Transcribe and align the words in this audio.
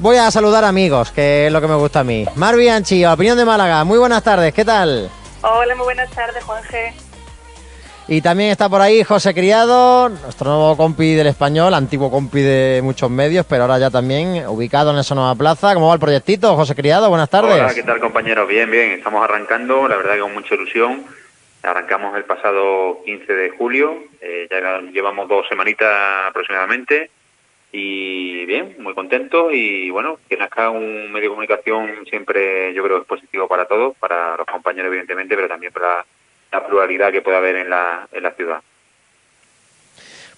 voy 0.00 0.16
a 0.16 0.30
saludar 0.30 0.64
amigos, 0.64 1.10
que 1.12 1.46
es 1.46 1.52
lo 1.52 1.60
que 1.60 1.68
me 1.68 1.74
gusta 1.74 2.00
a 2.00 2.04
mí. 2.04 2.26
Mar 2.36 2.56
Bianchi, 2.56 3.04
opinión 3.04 3.36
de 3.36 3.44
Málaga. 3.44 3.84
Muy 3.84 3.98
buenas 3.98 4.22
tardes, 4.22 4.52
¿qué 4.52 4.64
tal? 4.64 5.10
Hola, 5.42 5.74
muy 5.74 5.84
buenas 5.84 6.10
tardes, 6.10 6.42
Juan 6.44 6.62
G. 6.64 6.92
Y 8.08 8.20
también 8.20 8.50
está 8.50 8.68
por 8.68 8.80
ahí 8.80 9.02
José 9.02 9.34
Criado, 9.34 10.08
nuestro 10.08 10.48
nuevo 10.50 10.76
compi 10.76 11.14
del 11.14 11.26
español, 11.26 11.74
antiguo 11.74 12.08
compi 12.08 12.40
de 12.40 12.80
muchos 12.82 13.10
medios, 13.10 13.44
pero 13.46 13.62
ahora 13.62 13.78
ya 13.80 13.90
también 13.90 14.46
ubicado 14.46 14.92
en 14.92 14.98
esa 14.98 15.16
nueva 15.16 15.34
plaza. 15.34 15.74
¿Cómo 15.74 15.88
va 15.88 15.94
el 15.94 16.00
proyectito, 16.00 16.54
José 16.54 16.76
Criado? 16.76 17.08
Buenas 17.08 17.30
tardes. 17.30 17.54
Hola, 17.54 17.74
¿qué 17.74 17.82
tal 17.82 17.98
compañeros? 17.98 18.46
Bien, 18.46 18.70
bien, 18.70 18.92
estamos 18.92 19.24
arrancando, 19.24 19.88
la 19.88 19.96
verdad 19.96 20.14
que 20.14 20.20
con 20.20 20.34
mucha 20.34 20.54
ilusión. 20.54 21.04
Arrancamos 21.64 22.16
el 22.16 22.24
pasado 22.24 23.02
15 23.04 23.32
de 23.32 23.50
julio, 23.50 23.92
eh, 24.20 24.46
ya 24.48 24.80
llevamos 24.92 25.28
dos 25.28 25.48
semanitas 25.48 25.88
aproximadamente 26.28 27.10
y 27.78 28.46
bien, 28.46 28.74
muy 28.78 28.94
contentos 28.94 29.52
y 29.52 29.90
bueno, 29.90 30.18
que 30.28 30.38
nazca 30.38 30.70
un 30.70 31.12
medio 31.12 31.24
de 31.24 31.28
comunicación 31.28 32.06
siempre 32.08 32.72
yo 32.72 32.82
creo 32.82 32.98
es 32.98 33.04
positivo 33.04 33.46
para 33.46 33.66
todos, 33.66 33.94
para 33.98 34.34
los 34.38 34.46
compañeros 34.46 34.88
evidentemente, 34.88 35.36
pero 35.36 35.46
también 35.46 35.74
para 35.74 36.06
la 36.50 36.66
pluralidad 36.66 37.12
que 37.12 37.20
puede 37.20 37.36
haber 37.36 37.56
en 37.56 37.68
la, 37.68 38.08
en 38.12 38.22
la 38.22 38.30
ciudad. 38.30 38.62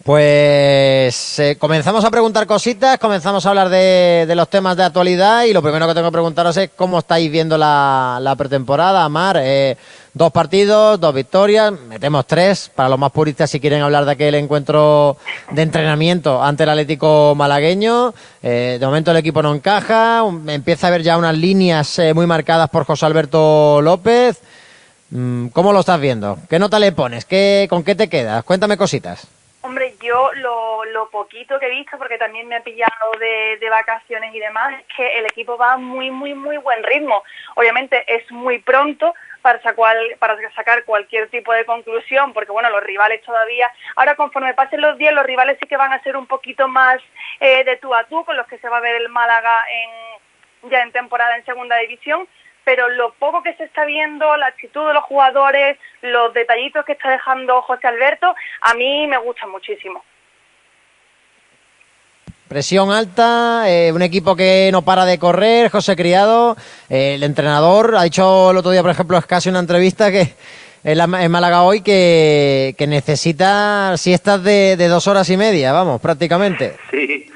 Pues 0.05 1.39
eh, 1.41 1.57
comenzamos 1.59 2.05
a 2.05 2.11
preguntar 2.11 2.47
cositas, 2.47 2.99
comenzamos 2.99 3.45
a 3.45 3.49
hablar 3.49 3.69
de, 3.69 4.33
los 4.35 4.49
temas 4.49 4.77
de 4.77 4.85
actualidad 4.85 5.45
y 5.45 5.53
lo 5.53 5.61
primero 5.61 5.89
que 5.89 5.95
tengo 5.95 6.07
que 6.07 6.13
preguntaros 6.13 6.57
es 6.57 6.71
cómo 6.75 7.01
estáis 7.01 7.31
viendo 7.31 7.59
la, 7.59 8.35
pretemporada, 8.39 9.09
Mar. 9.09 9.39
Eh, 9.41 9.77
dos 10.15 10.31
partidos, 10.31 11.01
dos 11.01 11.13
victorias, 11.13 11.73
metemos 11.89 12.27
tres 12.27 12.71
para 12.75 12.89
los 12.89 12.99
más 12.99 13.11
puristas 13.11 13.51
si 13.51 13.61
quieren 13.61 13.83
hablar 13.83 14.05
de 14.05 14.13
aquel 14.13 14.37
encuentro 14.37 15.17
de 15.51 15.63
entrenamiento 15.63 16.43
ante 16.43 16.63
el 16.63 16.71
Atlético 16.71 17.35
malagueño. 17.37 18.15
Eh, 18.43 18.79
de 18.79 18.87
momento 18.87 19.11
el 19.11 19.17
equipo 19.17 19.43
no 19.43 19.53
encaja, 19.53 20.23
empieza 20.47 20.87
a 20.87 20.89
haber 20.89 21.03
ya 21.03 21.19
unas 21.19 21.37
líneas 21.37 22.01
muy 22.15 22.27
marcadas 22.27 22.71
por 22.71 22.85
José 22.85 23.05
Alberto 23.05 23.83
López. 23.83 24.39
Mm, 25.11 25.49
¿Cómo 25.49 25.73
lo 25.73 25.81
estás 25.81 26.01
viendo? 26.01 26.39
¿Qué 26.49 26.59
nota 26.59 26.79
le 26.79 26.93
pones? 26.93 27.25
¿Qué, 27.25 27.67
¿Con 27.69 27.83
qué 27.83 27.97
te 27.97 28.09
quedas? 28.09 28.45
Cuéntame 28.45 28.77
cositas. 28.77 29.27
Yo 30.09 30.31
lo, 30.37 30.87
lo 30.87 31.11
poquito 31.11 31.59
que 31.59 31.67
he 31.67 31.71
visto, 31.71 31.99
porque 31.99 32.17
también 32.17 32.49
me 32.49 32.57
ha 32.57 32.63
pillado 32.63 33.13
de, 33.21 33.59
de, 33.61 33.69
vacaciones 33.69 34.35
y 34.35 34.39
demás, 34.39 34.73
es 34.81 34.97
que 34.97 35.19
el 35.19 35.27
equipo 35.27 35.59
va 35.59 35.77
muy, 35.77 36.11
muy, 36.11 36.33
muy 36.33 36.57
buen 36.57 36.83
ritmo. 36.83 37.23
Obviamente 37.57 38.03
es 38.07 38.31
muy 38.33 38.59
pronto 38.59 39.15
para 39.43 39.61
sacar, 39.61 39.97
para 40.19 40.37
sacar 40.55 40.85
cualquier 40.85 41.29
tipo 41.29 41.53
de 41.53 41.67
conclusión, 41.67 42.33
porque 42.33 42.53
bueno, 42.53 42.71
los 42.71 42.83
rivales 42.85 43.21
todavía, 43.23 43.71
ahora 43.97 44.17
conforme 44.17 44.55
pasen 44.55 44.81
los 44.81 44.97
días, 44.97 45.13
los 45.13 45.27
rivales 45.27 45.59
sí 45.61 45.69
que 45.69 45.77
van 45.77 45.93
a 45.93 46.03
ser 46.03 46.17
un 46.17 46.27
poquito 46.27 46.69
más 46.69 47.03
eh, 47.41 47.65
de 47.65 47.77
tú 47.77 47.95
a 47.95 48.05
tú, 48.05 48.25
con 48.25 48.35
los 48.35 48.47
que 48.47 48.57
se 48.59 48.69
va 48.71 48.79
a 48.79 48.81
ver 48.81 48.95
el 48.95 49.11
Málaga 49.11 49.63
en, 49.71 50.71
ya 50.71 50.81
en 50.81 50.93
temporada 50.93 51.37
en 51.37 51.45
segunda 51.45 51.77
división, 51.77 52.27
pero 52.69 52.87
lo 52.91 53.15
poco 53.15 53.43
que 53.43 53.55
se 53.55 53.65
está 53.65 53.87
viendo, 53.87 54.37
la 54.37 54.49
actitud 54.49 54.87
de 54.87 54.93
los 54.93 55.03
jugadores, 55.05 55.79
los 56.03 56.35
detallitos 56.35 56.85
que 56.85 56.93
está 56.93 57.09
dejando 57.09 57.63
José 57.63 57.87
Alberto, 57.87 58.35
a 58.61 58.75
mí 58.75 59.07
me 59.07 59.17
gustan 59.17 59.51
muchísimo. 59.51 60.05
Presión 62.47 62.93
alta, 62.93 63.63
eh, 63.71 63.91
un 63.91 64.03
equipo 64.03 64.37
que 64.37 64.69
no 64.71 64.83
para 64.83 65.07
de 65.07 65.19
correr, 65.19 65.71
José 65.71 65.97
Criado, 65.97 66.59
eh, 66.91 67.15
el 67.15 67.23
entrenador 67.23 67.95
ha 67.97 68.03
dicho 68.03 68.51
el 68.51 68.59
otro 68.59 68.71
día, 68.71 68.83
por 68.83 68.91
ejemplo, 68.91 69.17
es 69.17 69.25
casi 69.25 69.49
una 69.49 69.61
entrevista 69.61 70.11
que 70.11 70.35
en, 70.85 71.31
Málaga 71.31 71.63
hoy 71.63 71.81
que, 71.81 72.75
que 72.77 72.87
necesita 72.87 73.97
siestas 73.97 74.45
de, 74.45 74.77
de 74.77 74.89
dos 74.89 75.07
horas 75.07 75.31
y 75.31 75.39
media, 75.39 75.73
vamos, 75.73 76.03
prácticamente. 76.03 76.77
Sí, 76.91 77.28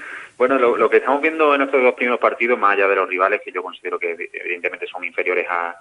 bueno, 0.48 0.58
lo, 0.58 0.90
que 0.90 0.96
estamos 0.96 1.22
viendo 1.22 1.54
en 1.54 1.62
estos 1.62 1.80
dos 1.80 1.94
primeros 1.94 2.18
partidos, 2.18 2.58
más 2.58 2.72
allá 2.72 2.88
de 2.88 2.96
los 2.96 3.08
rivales, 3.08 3.40
que 3.44 3.52
yo 3.52 3.62
considero 3.62 3.96
que 3.96 4.28
evidentemente 4.32 4.88
son 4.88 5.04
inferiores 5.04 5.46
a, 5.48 5.76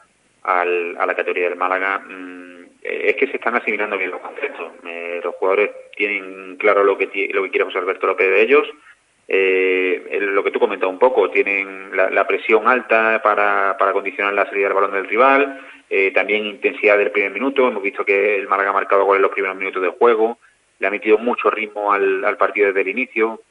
la 0.63 1.15
categoría 1.15 1.49
del 1.49 1.57
Málaga, 1.57 1.97
mmm, 1.97 2.65
es 2.83 3.15
que 3.15 3.25
se 3.25 3.37
están 3.37 3.55
asimilando 3.55 3.97
bien 3.97 4.11
los 4.11 4.21
conceptos. 4.21 4.71
Eh, 4.85 5.19
los 5.23 5.33
jugadores 5.33 5.71
tienen 5.97 6.57
claro 6.57 6.83
lo 6.83 6.95
que, 6.95 7.05
lo 7.33 7.41
que 7.41 7.49
quiere 7.49 7.65
José 7.65 7.79
Alberto 7.79 8.05
López 8.05 8.29
de 8.29 8.39
ellos. 8.39 8.67
Eh, 9.27 10.19
lo 10.21 10.43
que 10.43 10.51
tú 10.51 10.59
comentas 10.59 10.87
un 10.87 10.99
poco, 10.99 11.31
tienen 11.31 11.97
la, 11.97 12.11
la 12.11 12.27
presión 12.27 12.67
alta 12.67 13.19
para, 13.23 13.75
condicionar 13.93 14.35
la 14.35 14.45
salida 14.45 14.65
del 14.65 14.75
balón 14.75 14.91
del 14.91 15.07
rival, 15.07 15.59
eh, 15.89 16.11
también 16.11 16.45
intensidad 16.45 16.99
del 16.99 17.09
primer 17.09 17.31
minuto. 17.31 17.67
Hemos 17.67 17.81
visto 17.81 18.05
que 18.05 18.35
el 18.35 18.47
Málaga 18.47 18.69
ha 18.69 18.73
marcado 18.73 19.05
goles 19.05 19.17
en 19.17 19.23
los 19.23 19.31
primeros 19.31 19.57
minutos 19.57 19.81
del 19.81 19.93
juego, 19.93 20.37
le 20.77 20.85
ha 20.85 20.91
metido 20.91 21.17
mucho 21.17 21.49
ritmo 21.49 21.91
al 21.91 22.37
partido 22.37 22.67
desde 22.67 22.81
el 22.81 22.89
inicio. 22.89 23.41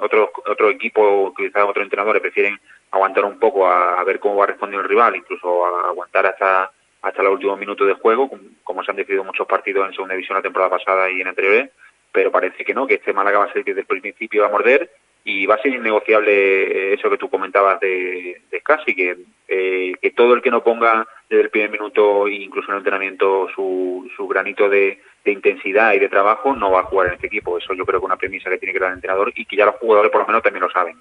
Otro, 0.00 0.32
otro 0.46 0.70
equipo, 0.70 1.32
quizás 1.36 1.64
otros 1.64 1.84
entrenadores 1.84 2.20
prefieren 2.20 2.58
aguantar 2.90 3.24
un 3.24 3.38
poco 3.38 3.68
a, 3.68 4.00
a, 4.00 4.04
ver 4.04 4.18
cómo 4.18 4.36
va 4.36 4.46
respondiendo 4.46 4.82
el 4.82 4.88
rival, 4.88 5.14
incluso 5.14 5.64
a 5.64 5.88
aguantar 5.88 6.26
hasta, 6.26 6.72
hasta 7.02 7.22
los 7.22 7.34
últimos 7.34 7.58
minutos 7.58 7.86
de 7.86 7.94
juego, 7.94 8.30
como, 8.64 8.82
se 8.82 8.90
han 8.90 8.96
decidido 8.96 9.24
muchos 9.24 9.46
partidos 9.46 9.86
en 9.86 9.92
segunda 9.92 10.14
división 10.14 10.36
la 10.36 10.42
temporada 10.42 10.70
pasada 10.70 11.10
y 11.10 11.20
en 11.20 11.28
anteriores, 11.28 11.70
pero 12.12 12.32
parece 12.32 12.64
que 12.64 12.74
no, 12.74 12.86
que 12.86 12.94
este 12.94 13.12
Málaga 13.12 13.38
va 13.38 13.44
a 13.44 13.52
ser 13.52 13.64
desde 13.64 13.80
el 13.80 13.86
principio 13.86 14.44
a 14.44 14.48
morder 14.48 14.90
y 15.24 15.46
va 15.46 15.54
a 15.54 15.62
ser 15.62 15.74
innegociable 15.74 16.94
eso 16.94 17.10
que 17.10 17.18
tú 17.18 17.28
comentabas 17.28 17.78
de, 17.80 18.42
de 18.50 18.60
Scassi, 18.60 18.94
que, 18.94 19.16
eh, 19.48 19.92
que 20.00 20.10
todo 20.10 20.34
el 20.34 20.42
que 20.42 20.50
no 20.50 20.64
ponga 20.64 21.06
desde 21.28 21.44
el 21.44 21.50
primer 21.50 21.70
minuto, 21.70 22.26
incluso 22.26 22.68
en 22.68 22.74
el 22.74 22.78
entrenamiento, 22.78 23.48
su, 23.54 24.10
su 24.16 24.26
granito 24.26 24.68
de, 24.68 25.00
de 25.24 25.32
intensidad 25.32 25.92
y 25.92 25.98
de 25.98 26.08
trabajo, 26.08 26.54
no 26.54 26.70
va 26.70 26.80
a 26.80 26.84
jugar 26.84 27.08
en 27.08 27.14
este 27.14 27.26
equipo. 27.26 27.58
Eso 27.58 27.74
yo 27.74 27.84
creo 27.84 28.00
que 28.00 28.04
es 28.04 28.08
una 28.08 28.16
premisa 28.16 28.48
que 28.50 28.58
tiene 28.58 28.72
que 28.72 28.78
dar 28.78 28.90
el 28.90 28.96
entrenador 28.96 29.32
y 29.34 29.44
que 29.44 29.56
ya 29.56 29.66
los 29.66 29.76
jugadores 29.76 30.10
por 30.10 30.22
lo 30.22 30.26
menos 30.26 30.42
también 30.42 30.62
lo 30.62 30.70
saben. 30.70 30.96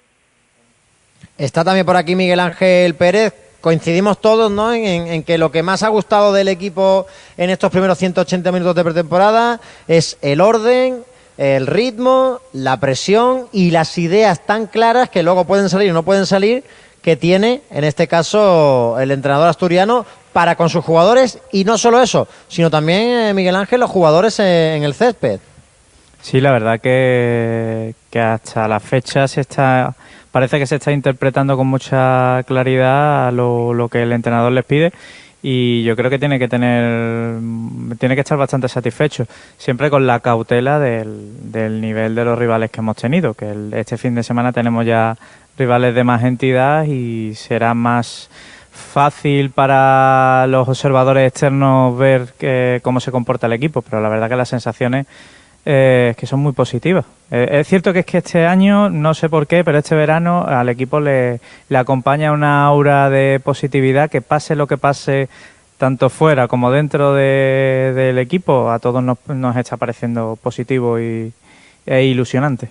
Está 1.37 1.63
también 1.63 1.85
por 1.85 1.95
aquí 1.95 2.15
Miguel 2.15 2.39
Ángel 2.39 2.95
Pérez. 2.95 3.33
Coincidimos 3.61 4.21
todos 4.21 4.49
¿no? 4.49 4.73
en, 4.73 5.23
que 5.23 5.37
lo 5.37 5.51
que 5.51 5.63
más 5.63 5.83
ha 5.83 5.89
gustado 5.89 6.31
del 6.31 6.47
equipo 6.47 7.07
en 7.37 7.49
estos 7.49 7.71
primeros 7.71 7.97
180 7.97 8.51
minutos 8.53 8.75
de 8.75 8.83
pretemporada 8.85 9.59
es 9.87 10.17
el 10.21 10.39
orden, 10.39 11.03
el 11.37 11.67
ritmo, 11.67 12.39
la 12.53 12.79
presión 12.79 13.47
y 13.51 13.71
las 13.71 13.97
ideas 13.97 14.45
tan 14.45 14.67
claras 14.67 15.09
que 15.09 15.23
luego 15.23 15.45
pueden 15.45 15.67
salir 15.67 15.91
o 15.91 15.93
no 15.93 16.03
pueden 16.03 16.25
salir 16.25 16.63
que 17.01 17.15
tiene, 17.15 17.61
en 17.69 17.83
este 17.83 18.07
caso, 18.07 18.97
el 18.99 19.11
entrenador 19.11 19.47
asturiano 19.47 20.05
para 20.33 20.55
con 20.55 20.69
sus 20.69 20.83
jugadores 20.83 21.39
y 21.51 21.63
no 21.63 21.77
solo 21.77 22.01
eso, 22.01 22.27
sino 22.47 22.69
también, 22.69 23.01
eh, 23.09 23.33
Miguel 23.33 23.55
Ángel, 23.55 23.79
los 23.79 23.89
jugadores 23.89 24.39
en 24.39 24.83
el 24.83 24.93
césped. 24.93 25.39
Sí, 26.21 26.41
la 26.41 26.51
verdad 26.51 26.79
que, 26.81 27.95
que 28.09 28.19
hasta 28.19 28.67
la 28.67 28.79
fecha 28.79 29.27
se 29.27 29.41
está 29.41 29.95
parece 30.31 30.59
que 30.59 30.67
se 30.67 30.75
está 30.75 30.91
interpretando 30.91 31.57
con 31.57 31.67
mucha 31.67 32.43
claridad 32.43 33.31
lo, 33.33 33.73
lo 33.73 33.89
que 33.89 34.03
el 34.03 34.11
entrenador 34.11 34.51
les 34.51 34.65
pide 34.65 34.91
y 35.41 35.83
yo 35.83 35.95
creo 35.95 36.09
que 36.09 36.19
tiene 36.19 36.37
que 36.37 36.47
tener 36.47 37.39
tiene 37.97 38.15
que 38.15 38.21
estar 38.21 38.37
bastante 38.37 38.67
satisfecho 38.67 39.25
siempre 39.57 39.89
con 39.89 40.05
la 40.05 40.19
cautela 40.19 40.79
del, 40.79 41.51
del 41.51 41.81
nivel 41.81 42.13
de 42.13 42.25
los 42.25 42.37
rivales 42.37 42.69
que 42.69 42.81
hemos 42.81 42.97
tenido 42.97 43.33
que 43.33 43.53
este 43.71 43.97
fin 43.97 44.15
de 44.15 44.23
semana 44.23 44.51
tenemos 44.51 44.85
ya 44.85 45.17
rivales 45.57 45.95
de 45.95 46.03
más 46.03 46.23
entidad 46.23 46.83
y 46.85 47.33
será 47.35 47.73
más 47.73 48.29
fácil 48.89 49.51
para 49.51 50.45
los 50.47 50.67
observadores 50.67 51.27
externos 51.27 51.97
ver 51.97 52.33
que, 52.37 52.79
cómo 52.83 52.99
se 52.99 53.11
comporta 53.11 53.47
el 53.47 53.53
equipo 53.53 53.81
pero 53.81 54.01
la 54.01 54.09
verdad 54.09 54.27
que 54.27 54.35
las 54.35 54.49
sensaciones 54.49 55.05
eh, 55.65 56.15
que 56.17 56.25
son 56.25 56.39
muy 56.39 56.53
positivas. 56.53 57.05
Eh, 57.31 57.59
es 57.59 57.67
cierto 57.67 57.91
que 57.93 57.99
es 57.99 58.05
que 58.05 58.19
este 58.19 58.45
año, 58.45 58.89
no 58.89 59.13
sé 59.13 59.29
por 59.29 59.45
qué, 59.45 59.63
pero 59.63 59.77
este 59.77 59.93
verano 59.93 60.45
al 60.47 60.69
equipo 60.69 60.99
le, 60.99 61.41
le 61.67 61.77
acompaña 61.77 62.31
una 62.31 62.65
aura 62.65 63.09
de 63.09 63.39
positividad 63.43 64.09
que 64.09 64.21
pase 64.21 64.55
lo 64.55 64.67
que 64.67 64.77
pase 64.77 65.29
tanto 65.77 66.09
fuera 66.09 66.47
como 66.47 66.71
dentro 66.71 67.13
de, 67.13 67.93
del 67.95 68.19
equipo, 68.19 68.71
a 68.71 68.79
todos 68.79 69.03
nos, 69.03 69.17
nos 69.27 69.55
está 69.57 69.77
pareciendo 69.77 70.37
positivo 70.41 70.99
y, 70.99 71.33
e 71.85 72.03
ilusionante. 72.03 72.69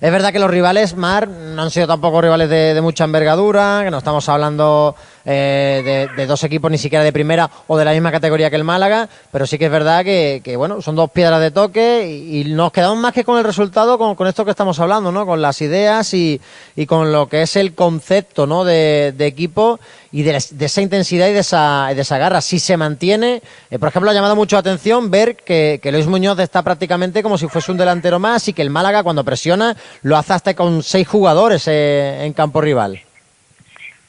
Es 0.00 0.12
verdad 0.12 0.32
que 0.32 0.38
los 0.38 0.50
rivales, 0.50 0.96
Mar, 0.96 1.28
no 1.28 1.62
han 1.62 1.70
sido 1.70 1.88
tampoco 1.88 2.20
rivales 2.20 2.48
de, 2.48 2.74
de 2.74 2.80
mucha 2.80 3.04
envergadura, 3.04 3.80
que 3.82 3.90
no 3.90 3.98
estamos 3.98 4.28
hablando 4.28 4.94
eh, 5.30 6.08
de, 6.16 6.26
dos 6.26 6.42
equipos 6.42 6.70
ni 6.70 6.78
siquiera 6.78 7.04
de 7.04 7.12
primera 7.12 7.50
o 7.66 7.76
de 7.76 7.84
la 7.84 7.92
misma 7.92 8.10
categoría 8.10 8.48
que 8.48 8.56
el 8.56 8.64
Málaga, 8.64 9.10
pero 9.30 9.46
sí 9.46 9.58
que 9.58 9.66
es 9.66 9.70
verdad 9.70 10.02
que, 10.02 10.54
bueno, 10.56 10.80
son 10.80 10.96
dos 10.96 11.10
piedras 11.10 11.38
de 11.42 11.50
toque 11.50 12.08
y, 12.08 12.44
nos 12.48 12.72
quedamos 12.72 12.96
más 12.96 13.12
que 13.12 13.24
con 13.24 13.36
el 13.36 13.44
resultado, 13.44 13.98
con, 13.98 14.26
esto 14.26 14.46
que 14.46 14.52
estamos 14.52 14.80
hablando, 14.80 15.12
¿no? 15.12 15.26
Con 15.26 15.42
las 15.42 15.60
ideas 15.60 16.14
y, 16.14 16.40
con 16.86 17.12
lo 17.12 17.28
que 17.28 17.42
es 17.42 17.56
el 17.56 17.74
concepto, 17.74 18.46
¿no? 18.46 18.64
De, 18.64 19.14
equipo 19.18 19.78
y 20.12 20.22
de, 20.22 20.42
de, 20.50 20.64
esa 20.64 20.80
intensidad 20.80 21.28
y 21.28 21.34
de 21.34 21.40
esa, 21.40 21.88
de 21.94 22.00
esa 22.00 22.16
garra. 22.16 22.40
Si 22.40 22.58
se 22.58 22.78
mantiene, 22.78 23.42
eh, 23.70 23.78
por 23.78 23.90
ejemplo, 23.90 24.10
ha 24.10 24.14
llamado 24.14 24.34
mucho 24.34 24.56
la 24.56 24.60
atención 24.60 25.10
ver 25.10 25.36
que, 25.36 25.78
que 25.82 25.92
Luis 25.92 26.06
Muñoz 26.06 26.38
está 26.38 26.62
prácticamente 26.62 27.22
como 27.22 27.36
si 27.36 27.48
fuese 27.48 27.70
un 27.70 27.76
delantero 27.76 28.18
más 28.18 28.48
y 28.48 28.54
que 28.54 28.62
el 28.62 28.70
Málaga 28.70 29.02
cuando 29.02 29.24
presiona 29.24 29.76
lo 30.00 30.16
hace 30.16 30.32
hasta 30.32 30.54
con 30.54 30.82
seis 30.82 31.06
jugadores 31.06 31.68
eh, 31.68 32.24
en 32.24 32.32
campo 32.32 32.62
rival. 32.62 33.02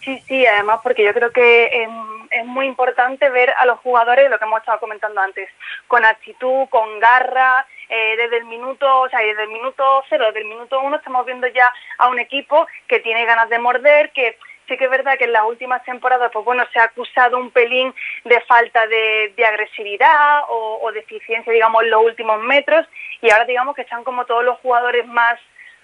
Sí, 0.09 0.23
sí, 0.27 0.45
además 0.47 0.79
porque 0.81 1.03
yo 1.03 1.13
creo 1.13 1.31
que 1.31 1.65
es, 1.65 1.89
es, 2.31 2.45
muy 2.45 2.65
importante 2.65 3.29
ver 3.29 3.53
a 3.57 3.65
los 3.67 3.79
jugadores, 3.81 4.27
lo 4.27 4.39
que 4.39 4.45
hemos 4.45 4.59
estado 4.59 4.79
comentando 4.79 5.21
antes, 5.21 5.47
con 5.88 6.03
actitud, 6.03 6.67
con 6.69 7.00
garra, 7.00 7.67
eh, 7.89 8.15
desde 8.17 8.38
el 8.38 8.45
minuto, 8.45 9.01
o 9.01 9.09
sea, 9.09 9.19
desde 9.19 9.44
el 9.44 9.50
minuto 9.50 10.03
cero, 10.09 10.25
desde 10.27 10.39
el 10.39 10.47
minuto 10.47 10.79
uno 10.81 10.97
estamos 10.97 11.27
viendo 11.27 11.45
ya 11.47 11.71
a 12.00 12.07
un 12.07 12.17
equipo 12.17 12.65
que 12.88 13.00
tiene 13.01 13.23
ganas 13.25 13.50
de 13.50 13.59
morder, 13.59 14.11
que 14.11 14.35
sí 14.67 14.77
que 14.77 14.85
es 14.85 14.89
verdad 14.89 15.15
que 15.19 15.25
en 15.25 15.33
las 15.33 15.45
últimas 15.45 15.83
temporadas, 15.83 16.31
pues 16.33 16.44
bueno, 16.44 16.65
se 16.73 16.79
ha 16.79 16.85
acusado 16.85 17.38
un 17.38 17.51
pelín 17.51 17.94
de 18.25 18.41
falta 18.41 18.88
de, 18.88 19.31
agresividad 19.45 20.41
o, 20.50 20.79
o, 20.81 20.91
de 20.91 21.01
eficiencia, 21.01 21.53
digamos, 21.53 21.83
en 21.83 21.91
los 21.91 22.03
últimos 22.03 22.39
metros, 22.41 22.88
y 23.21 23.29
ahora 23.29 23.45
digamos 23.45 23.75
que 23.75 23.83
están 23.83 24.03
como 24.03 24.25
todos 24.25 24.44
los 24.44 24.57
jugadores 24.59 25.05
más 25.05 25.39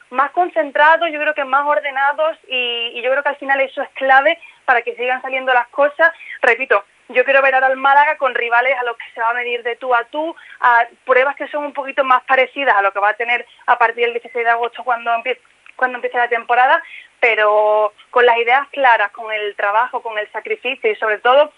más 0.09 0.31
concentrados, 0.31 1.09
yo 1.11 1.19
creo 1.19 1.33
que 1.33 1.45
más 1.45 1.65
ordenados 1.65 2.37
y, 2.47 2.91
y 2.93 3.01
yo 3.01 3.11
creo 3.11 3.23
que 3.23 3.29
al 3.29 3.37
final 3.37 3.59
eso 3.61 3.81
es 3.81 3.89
clave 3.89 4.39
para 4.65 4.81
que 4.81 4.95
sigan 4.95 5.21
saliendo 5.21 5.53
las 5.53 5.67
cosas. 5.67 6.11
Repito, 6.41 6.83
yo 7.09 7.23
quiero 7.23 7.41
ver 7.41 7.53
ahora 7.53 7.67
al 7.67 7.77
Málaga 7.77 8.17
con 8.17 8.33
rivales 8.33 8.75
a 8.79 8.83
los 8.83 8.97
que 8.97 9.05
se 9.13 9.21
va 9.21 9.29
a 9.29 9.33
medir 9.33 9.61
de 9.63 9.75
tú 9.75 9.93
a 9.93 10.03
tú, 10.05 10.35
a 10.59 10.87
pruebas 11.05 11.35
que 11.35 11.47
son 11.47 11.65
un 11.65 11.73
poquito 11.73 12.03
más 12.03 12.23
parecidas 12.23 12.75
a 12.75 12.81
lo 12.81 12.91
que 12.91 12.99
va 12.99 13.09
a 13.09 13.13
tener 13.15 13.45
a 13.67 13.77
partir 13.77 14.05
del 14.05 14.13
16 14.13 14.43
de 14.43 14.51
agosto 14.51 14.83
cuando 14.83 15.13
empiece, 15.13 15.41
cuando 15.75 15.97
empiece 15.97 16.17
la 16.17 16.29
temporada, 16.29 16.81
pero 17.19 17.93
con 18.09 18.25
las 18.25 18.37
ideas 18.37 18.67
claras, 18.69 19.11
con 19.11 19.31
el 19.31 19.55
trabajo, 19.55 20.01
con 20.01 20.17
el 20.17 20.31
sacrificio 20.31 20.91
y 20.91 20.95
sobre 20.95 21.19
todo, 21.19 21.51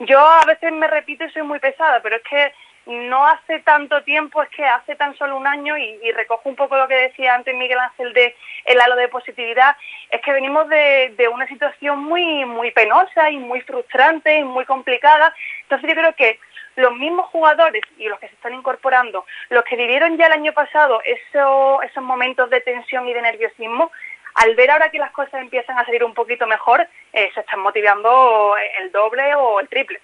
yo 0.00 0.18
a 0.18 0.44
veces 0.44 0.72
me 0.72 0.86
repito 0.86 1.24
y 1.24 1.30
soy 1.30 1.42
muy 1.42 1.58
pesada, 1.58 2.00
pero 2.00 2.16
es 2.16 2.22
que 2.22 2.52
no 2.86 3.26
hace 3.26 3.60
tanto 3.60 4.02
tiempo, 4.02 4.42
es 4.42 4.48
que 4.50 4.64
hace 4.64 4.96
tan 4.96 5.16
solo 5.16 5.36
un 5.36 5.46
año, 5.46 5.76
y, 5.76 6.12
recojo 6.12 6.48
un 6.48 6.56
poco 6.56 6.76
lo 6.76 6.88
que 6.88 6.94
decía 6.94 7.34
antes 7.34 7.54
Miguel 7.54 7.78
Ángel 7.78 8.12
de 8.12 8.34
el 8.64 8.80
halo 8.80 8.96
de 8.96 9.08
positividad, 9.08 9.76
es 10.10 10.20
que 10.22 10.32
venimos 10.32 10.68
de, 10.68 11.14
de 11.16 11.28
una 11.28 11.46
situación 11.46 12.02
muy, 12.02 12.44
muy 12.44 12.70
penosa 12.72 13.30
y 13.30 13.38
muy 13.38 13.60
frustrante 13.60 14.38
y 14.38 14.44
muy 14.44 14.64
complicada. 14.64 15.34
Entonces 15.62 15.88
yo 15.88 15.94
creo 15.94 16.14
que 16.14 16.38
los 16.76 16.94
mismos 16.96 17.26
jugadores 17.26 17.82
y 17.98 18.08
los 18.08 18.18
que 18.18 18.28
se 18.28 18.34
están 18.34 18.54
incorporando, 18.54 19.24
los 19.50 19.64
que 19.64 19.76
vivieron 19.76 20.16
ya 20.16 20.26
el 20.26 20.32
año 20.32 20.52
pasado 20.52 21.00
esos, 21.04 21.82
esos 21.84 22.02
momentos 22.02 22.50
de 22.50 22.60
tensión 22.60 23.06
y 23.08 23.14
de 23.14 23.22
nerviosismo, 23.22 23.90
al 24.34 24.54
ver 24.54 24.70
ahora 24.70 24.90
que 24.90 24.98
las 24.98 25.10
cosas 25.10 25.34
empiezan 25.34 25.78
a 25.78 25.84
salir 25.84 26.04
un 26.04 26.14
poquito 26.14 26.46
mejor, 26.46 26.86
eh, 27.12 27.30
se 27.34 27.40
están 27.40 27.60
motivando 27.60 28.54
el 28.80 28.92
doble 28.92 29.34
o 29.34 29.60
el 29.60 29.68
triple. 29.68 30.00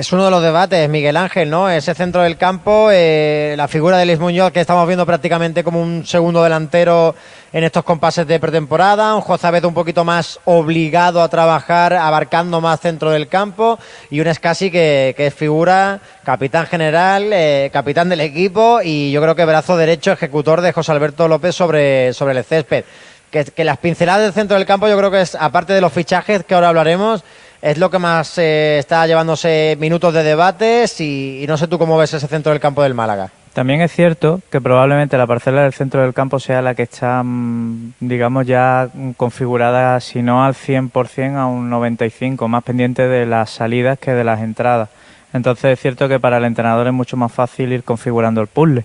Es 0.00 0.14
uno 0.14 0.24
de 0.24 0.30
los 0.30 0.42
debates, 0.42 0.88
Miguel 0.88 1.18
Ángel, 1.18 1.50
¿no? 1.50 1.68
Ese 1.68 1.94
centro 1.94 2.22
del 2.22 2.38
campo, 2.38 2.88
eh, 2.90 3.52
la 3.58 3.68
figura 3.68 3.98
de 3.98 4.06
Luis 4.06 4.18
Muñoz, 4.18 4.50
que 4.50 4.62
estamos 4.62 4.86
viendo 4.86 5.04
prácticamente 5.04 5.62
como 5.62 5.82
un 5.82 6.06
segundo 6.06 6.42
delantero 6.42 7.14
en 7.52 7.64
estos 7.64 7.84
compases 7.84 8.26
de 8.26 8.40
pretemporada, 8.40 9.14
un 9.14 9.20
Jozabed 9.20 9.62
un 9.66 9.74
poquito 9.74 10.02
más 10.02 10.40
obligado 10.46 11.20
a 11.20 11.28
trabajar, 11.28 11.92
abarcando 11.92 12.62
más 12.62 12.80
centro 12.80 13.10
del 13.10 13.28
campo, 13.28 13.78
y 14.08 14.20
un 14.20 14.28
Escasi 14.28 14.70
que, 14.70 15.12
que 15.18 15.26
es 15.26 15.34
figura, 15.34 16.00
capitán 16.24 16.64
general, 16.66 17.30
eh, 17.34 17.68
capitán 17.70 18.08
del 18.08 18.22
equipo, 18.22 18.80
y 18.82 19.12
yo 19.12 19.20
creo 19.20 19.36
que 19.36 19.44
brazo 19.44 19.76
derecho, 19.76 20.12
ejecutor 20.12 20.62
de 20.62 20.72
José 20.72 20.92
Alberto 20.92 21.28
López 21.28 21.54
sobre, 21.54 22.14
sobre 22.14 22.38
el 22.38 22.42
césped. 22.42 22.84
Que, 23.30 23.44
que 23.44 23.64
las 23.64 23.76
pinceladas 23.76 24.22
del 24.22 24.32
centro 24.32 24.56
del 24.56 24.66
campo 24.66 24.88
yo 24.88 24.96
creo 24.96 25.10
que 25.10 25.20
es, 25.20 25.34
aparte 25.34 25.74
de 25.74 25.82
los 25.82 25.92
fichajes 25.92 26.42
que 26.42 26.54
ahora 26.54 26.70
hablaremos, 26.70 27.22
es 27.62 27.78
lo 27.78 27.90
que 27.90 27.98
más 27.98 28.38
eh, 28.38 28.78
está 28.78 29.06
llevándose 29.06 29.76
minutos 29.78 30.14
de 30.14 30.22
debates 30.22 31.00
y, 31.00 31.44
no 31.46 31.56
sé 31.56 31.68
tú 31.68 31.78
cómo 31.78 31.98
ves 31.98 32.14
ese 32.14 32.26
centro 32.26 32.52
del 32.52 32.60
campo 32.60 32.82
del 32.82 32.94
Málaga. 32.94 33.30
También 33.52 33.80
es 33.80 33.92
cierto 33.92 34.40
que 34.50 34.60
probablemente 34.60 35.18
la 35.18 35.26
parcela 35.26 35.62
del 35.62 35.72
centro 35.72 36.02
del 36.02 36.14
campo 36.14 36.38
sea 36.38 36.62
la 36.62 36.74
que 36.74 36.84
está, 36.84 37.22
mm, 37.24 37.94
digamos, 38.00 38.46
ya 38.46 38.88
configurada, 39.16 39.98
si 40.00 40.22
no 40.22 40.44
al 40.44 40.54
100%, 40.54 41.36
a 41.36 41.46
un 41.46 41.68
95%, 41.68 42.48
más 42.48 42.62
pendiente 42.62 43.08
de 43.08 43.26
las 43.26 43.50
salidas 43.50 43.98
que 43.98 44.12
de 44.12 44.24
las 44.24 44.40
entradas. 44.40 44.88
Entonces 45.32 45.72
es 45.72 45.80
cierto 45.80 46.08
que 46.08 46.20
para 46.20 46.38
el 46.38 46.44
entrenador 46.44 46.86
es 46.86 46.92
mucho 46.92 47.16
más 47.16 47.32
fácil 47.32 47.72
ir 47.72 47.84
configurando 47.84 48.40
el 48.40 48.46
puzzle. 48.46 48.84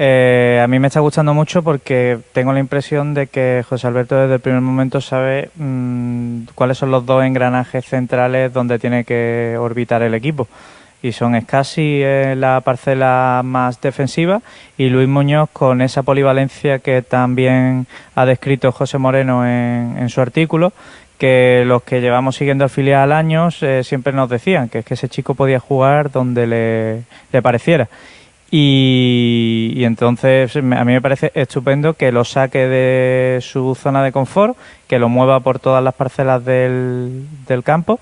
Eh, 0.00 0.60
a 0.62 0.68
mí 0.68 0.78
me 0.78 0.86
está 0.86 1.00
gustando 1.00 1.34
mucho 1.34 1.64
porque 1.64 2.18
tengo 2.32 2.52
la 2.52 2.60
impresión 2.60 3.14
de 3.14 3.26
que 3.26 3.64
José 3.68 3.88
Alberto 3.88 4.14
desde 4.14 4.34
el 4.34 4.40
primer 4.40 4.60
momento 4.60 5.00
sabe 5.00 5.50
mm, 5.56 6.42
cuáles 6.54 6.78
son 6.78 6.92
los 6.92 7.04
dos 7.04 7.24
engranajes 7.24 7.84
centrales 7.84 8.52
donde 8.52 8.78
tiene 8.78 9.02
que 9.02 9.56
orbitar 9.58 10.02
el 10.02 10.14
equipo. 10.14 10.46
Y 11.02 11.10
son 11.10 11.34
Escasi 11.34 12.00
en 12.04 12.40
la 12.40 12.60
parcela 12.60 13.42
más 13.44 13.80
defensiva 13.80 14.40
y 14.76 14.88
Luis 14.88 15.08
Muñoz 15.08 15.50
con 15.52 15.82
esa 15.82 16.04
polivalencia 16.04 16.78
que 16.78 17.02
también 17.02 17.88
ha 18.14 18.24
descrito 18.24 18.70
José 18.70 18.98
Moreno 18.98 19.44
en, 19.44 20.08
su 20.10 20.20
artículo, 20.20 20.72
que 21.18 21.64
los 21.66 21.82
que 21.82 22.00
llevamos 22.00 22.36
siguiendo 22.36 22.62
al 22.62 22.70
filial 22.70 23.10
años 23.10 23.64
eh, 23.64 23.82
siempre 23.82 24.12
nos 24.12 24.30
decían 24.30 24.68
que 24.68 24.78
es 24.78 24.84
que 24.84 24.94
ese 24.94 25.08
chico 25.08 25.34
podía 25.34 25.58
jugar 25.58 26.12
donde 26.12 26.46
le 27.32 27.42
pareciera 27.42 27.88
y, 28.50 29.84
entonces 29.84 30.56
a 30.56 30.60
mí 30.60 30.92
me 30.92 31.02
parece 31.02 31.30
estupendo 31.34 31.94
que 31.94 32.12
lo 32.12 32.24
saque 32.24 32.66
de 32.66 33.40
su 33.42 33.74
zona 33.74 34.02
de 34.02 34.12
confort, 34.12 34.56
que 34.86 34.98
lo 34.98 35.08
mueva 35.08 35.40
por 35.40 35.58
todas 35.58 35.84
las 35.84 35.94
parcelas 35.94 36.44
del, 36.44 37.26
del 37.46 37.62
campo, 37.62 38.00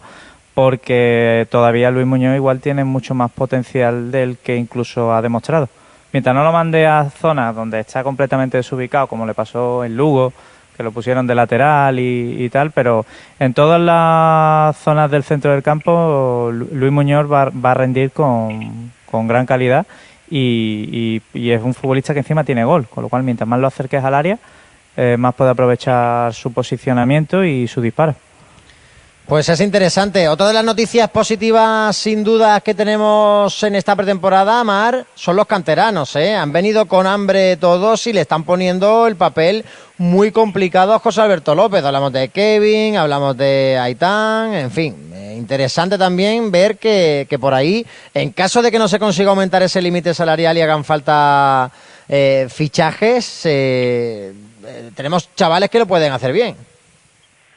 porque 0.54 1.48
todavía 1.50 1.90
Luis 1.90 2.06
Muñoz 2.06 2.36
igual 2.36 2.60
tiene 2.60 2.84
mucho 2.84 3.14
más 3.14 3.30
potencial 3.32 4.12
del 4.12 4.38
que 4.38 4.56
incluso 4.56 5.12
ha 5.12 5.20
demostrado. 5.20 5.68
Mientras 6.12 6.34
no 6.34 6.44
lo 6.44 6.52
mande 6.52 6.86
a 6.86 7.10
zonas 7.10 7.54
donde 7.54 7.80
está 7.80 8.04
completamente 8.04 8.56
desubicado, 8.56 9.08
como 9.08 9.26
le 9.26 9.34
pasó 9.34 9.84
en 9.84 9.96
Lugo, 9.96 10.32
que 10.76 10.82
lo 10.82 10.92
pusieron 10.92 11.26
de 11.26 11.34
lateral 11.34 11.98
y, 11.98 12.44
y, 12.44 12.48
tal, 12.50 12.70
pero 12.70 13.04
en 13.40 13.52
todas 13.52 13.80
las 13.80 14.76
zonas 14.76 15.10
del 15.10 15.24
centro 15.24 15.50
del 15.50 15.62
campo 15.62 16.50
Luis 16.52 16.92
Muñoz 16.92 17.30
va, 17.30 17.50
va 17.50 17.72
a 17.72 17.74
rendir 17.74 18.12
con, 18.12 18.92
con 19.10 19.26
gran 19.26 19.46
calidad 19.46 19.86
y, 20.30 21.22
es 21.34 21.62
un 21.62 21.74
futbolista 21.74 22.12
que 22.12 22.20
encima 22.20 22.44
tiene 22.44 22.64
gol, 22.64 22.88
con 22.88 23.02
lo 23.02 23.08
cual 23.08 23.22
mientras 23.22 23.48
más 23.48 23.60
lo 23.60 23.66
acerques 23.66 24.02
al 24.02 24.14
área, 24.14 24.38
eh, 24.96 25.16
más 25.18 25.34
puede 25.34 25.50
aprovechar 25.50 26.32
su 26.34 26.52
posicionamiento 26.52 27.44
y 27.44 27.68
su 27.68 27.80
disparo. 27.80 28.14
Pues 29.26 29.48
es 29.48 29.60
interesante. 29.60 30.28
Otra 30.28 30.46
de 30.46 30.54
las 30.54 30.64
noticias 30.64 31.10
positivas, 31.10 31.96
sin 31.96 32.22
duda, 32.22 32.60
que 32.60 32.74
tenemos 32.74 33.60
en 33.64 33.74
esta 33.74 33.96
pretemporada, 33.96 34.62
Mar, 34.62 35.04
son 35.16 35.34
los 35.34 35.48
canteranos. 35.48 36.14
¿eh? 36.14 36.36
Han 36.36 36.52
venido 36.52 36.86
con 36.86 37.08
hambre 37.08 37.56
todos 37.56 38.06
y 38.06 38.12
le 38.12 38.20
están 38.20 38.44
poniendo 38.44 39.08
el 39.08 39.16
papel 39.16 39.64
muy 39.98 40.30
complicado 40.30 40.94
a 40.94 41.00
José 41.00 41.22
Alberto 41.22 41.56
López. 41.56 41.84
Hablamos 41.84 42.12
de 42.12 42.28
Kevin, 42.28 42.96
hablamos 42.96 43.36
de 43.36 43.76
Aitán, 43.82 44.54
en 44.54 44.70
fin. 44.70 45.05
Interesante 45.36 45.98
también 45.98 46.50
ver 46.50 46.78
que, 46.78 47.26
que, 47.28 47.38
por 47.38 47.52
ahí, 47.52 47.86
en 48.14 48.32
caso 48.32 48.62
de 48.62 48.70
que 48.70 48.78
no 48.78 48.88
se 48.88 48.98
consiga 48.98 49.30
aumentar 49.30 49.62
ese 49.62 49.82
límite 49.82 50.14
salarial 50.14 50.56
y 50.56 50.62
hagan 50.62 50.84
falta 50.84 51.70
eh, 52.08 52.46
fichajes, 52.48 53.42
eh, 53.44 54.32
tenemos 54.96 55.34
chavales 55.34 55.68
que 55.70 55.78
lo 55.78 55.86
pueden 55.86 56.12
hacer 56.12 56.32
bien. 56.32 56.56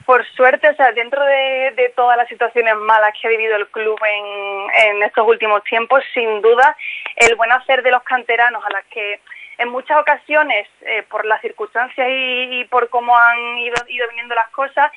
Por 0.05 0.25
suerte, 0.31 0.67
o 0.67 0.75
sea, 0.75 0.91
dentro 0.91 1.23
de, 1.23 1.93
todas 1.95 2.17
las 2.17 2.27
situaciones 2.27 2.75
malas 2.75 3.13
que 3.21 3.27
ha 3.27 3.31
vivido 3.31 3.55
el 3.55 3.67
club 3.67 3.97
en, 4.03 5.03
estos 5.03 5.27
últimos 5.27 5.63
tiempos, 5.63 6.03
sin 6.13 6.41
duda, 6.41 6.75
el 7.15 7.35
buen 7.35 7.51
hacer 7.51 7.83
de 7.83 7.91
los 7.91 8.01
canteranos, 8.03 8.63
a 8.65 8.71
las 8.71 8.85
que 8.85 9.19
en 9.59 9.69
muchas 9.69 9.99
ocasiones, 9.99 10.67
eh, 10.81 11.03
por 11.09 11.25
las 11.25 11.41
circunstancias 11.41 12.07
y, 12.09 12.63
por 12.65 12.89
cómo 12.89 13.15
han 13.15 13.57
ido, 13.59 13.75
ido 13.87 14.07
viniendo 14.09 14.33
las 14.33 14.49
cosas, 14.49 14.91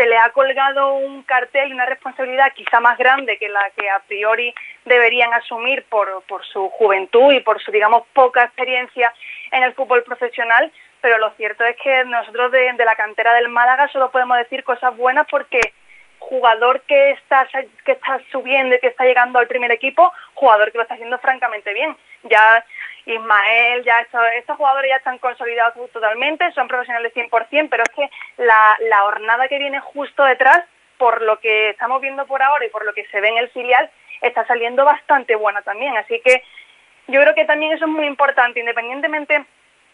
se 0.00 0.06
le 0.06 0.16
ha 0.16 0.30
colgado 0.30 0.94
un 0.94 1.22
cartel 1.24 1.68
y 1.68 1.74
una 1.74 1.84
responsabilidad 1.84 2.54
quizá 2.54 2.80
más 2.80 2.96
grande 2.96 3.36
que 3.36 3.50
la 3.50 3.68
que 3.76 3.90
a 3.90 3.98
priori 3.98 4.54
deberían 4.86 5.30
asumir 5.34 5.84
por, 5.90 6.22
por 6.22 6.42
su 6.46 6.70
juventud 6.70 7.34
y 7.34 7.40
por 7.40 7.60
su, 7.60 7.70
digamos, 7.70 8.04
poca 8.14 8.44
experiencia 8.44 9.12
en 9.52 9.62
el 9.62 9.74
fútbol 9.74 10.02
profesional, 10.02 10.72
pero 11.02 11.18
lo 11.18 11.30
cierto 11.32 11.64
es 11.64 11.76
que 11.76 12.04
nosotros 12.06 12.50
de, 12.50 12.72
la 12.78 12.96
cantera 12.96 13.34
del 13.34 13.50
Málaga 13.50 13.88
solo 13.88 14.10
podemos 14.10 14.38
decir 14.38 14.64
cosas 14.64 14.96
buenas 14.96 15.26
porque 15.30 15.60
jugador 16.18 16.80
que 16.88 17.10
está 17.10 17.46
que 17.84 17.92
está 17.92 18.20
subiendo 18.32 18.76
y 18.76 18.80
que 18.80 18.86
está 18.86 19.04
llegando 19.04 19.38
al 19.38 19.48
primer 19.48 19.70
equipo, 19.70 20.10
jugador 20.32 20.72
que 20.72 20.78
lo 20.78 20.82
está 20.84 20.94
haciendo 20.94 21.18
francamente 21.18 21.74
bien. 21.74 21.94
Ya 22.24 22.64
Ismael, 23.06 23.82
ya 23.84 24.00
estos, 24.00 24.56
jugadores 24.56 24.90
ya 24.90 24.96
están 24.96 25.18
consolidados 25.18 25.74
totalmente, 25.92 26.50
son 26.52 26.68
profesionales 26.68 27.12
100%, 27.14 27.68
pero 27.70 27.82
es 27.82 27.90
que 27.90 28.10
la, 28.36 28.76
la 28.88 29.04
hornada 29.04 29.48
que 29.48 29.58
viene 29.58 29.80
justo 29.80 30.24
detrás, 30.24 30.64
por 30.98 31.22
lo 31.22 31.38
que 31.40 31.70
estamos 31.70 32.00
viendo 32.00 32.26
por 32.26 32.42
ahora 32.42 32.64
y 32.66 32.70
por 32.70 32.84
lo 32.84 32.92
que 32.92 33.06
se 33.06 33.20
ve 33.20 33.28
en 33.28 33.38
el 33.38 33.48
filial, 33.50 33.90
está 34.20 34.46
saliendo 34.46 34.84
bastante 34.84 35.34
buena 35.34 35.62
también. 35.62 35.96
Así 35.96 36.20
que 36.20 36.42
yo 37.08 37.20
creo 37.20 37.34
que 37.34 37.44
también 37.44 37.72
eso 37.72 37.86
es 37.86 37.90
muy 37.90 38.06
importante, 38.06 38.60
independientemente 38.60 39.44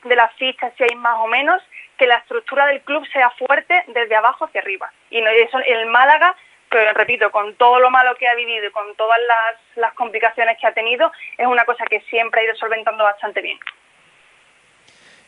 de 0.04 0.16
las 0.16 0.32
fichas, 0.34 0.72
si 0.76 0.84
hay 0.84 0.94
más 0.96 1.16
o 1.18 1.26
menos, 1.26 1.62
que 1.98 2.06
la 2.06 2.16
estructura 2.16 2.66
del 2.66 2.82
club 2.82 3.06
sea 3.12 3.30
fuerte 3.30 3.84
desde 3.88 4.16
abajo 4.16 4.44
hacia 4.44 4.60
arriba. 4.60 4.92
Y 5.10 5.20
no, 5.20 5.30
eso, 5.30 5.58
el 5.58 5.86
Málaga, 5.86 6.34
que 6.78 6.92
repito, 6.92 7.30
con 7.30 7.54
todo 7.54 7.80
lo 7.80 7.90
malo 7.90 8.14
que 8.18 8.28
ha 8.28 8.34
vivido 8.34 8.66
y 8.66 8.70
con 8.70 8.94
todas 8.96 9.18
las, 9.76 9.92
complicaciones 9.94 10.56
que 10.60 10.66
ha 10.66 10.72
tenido, 10.72 11.10
es 11.38 11.46
una 11.46 11.64
cosa 11.64 11.84
que 11.88 12.00
siempre 12.02 12.40
ha 12.40 12.44
ido 12.44 12.54
solventando 12.56 13.04
bastante 13.04 13.40
bien. 13.40 13.58